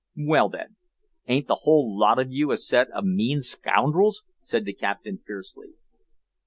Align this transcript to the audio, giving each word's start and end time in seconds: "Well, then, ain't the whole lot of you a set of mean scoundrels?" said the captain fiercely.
"Well, 0.17 0.49
then, 0.49 0.77
ain't 1.27 1.45
the 1.45 1.59
whole 1.61 1.95
lot 1.95 2.17
of 2.17 2.31
you 2.31 2.49
a 2.51 2.57
set 2.57 2.89
of 2.89 3.03
mean 3.05 3.41
scoundrels?" 3.41 4.23
said 4.41 4.65
the 4.65 4.73
captain 4.73 5.19
fiercely. 5.19 5.73